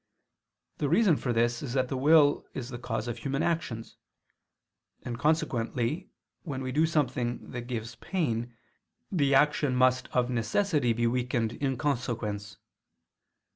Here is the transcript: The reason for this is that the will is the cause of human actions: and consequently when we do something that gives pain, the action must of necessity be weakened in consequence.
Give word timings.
The 0.79 0.89
reason 0.89 1.15
for 1.15 1.31
this 1.31 1.61
is 1.61 1.73
that 1.73 1.87
the 1.87 1.95
will 1.95 2.43
is 2.55 2.69
the 2.69 2.79
cause 2.79 3.07
of 3.07 3.19
human 3.19 3.43
actions: 3.43 3.97
and 5.03 5.19
consequently 5.19 6.09
when 6.41 6.63
we 6.63 6.71
do 6.71 6.87
something 6.87 7.51
that 7.51 7.67
gives 7.67 7.93
pain, 7.93 8.57
the 9.11 9.35
action 9.35 9.75
must 9.75 10.07
of 10.07 10.27
necessity 10.31 10.91
be 10.91 11.05
weakened 11.05 11.51
in 11.53 11.77
consequence. 11.77 12.57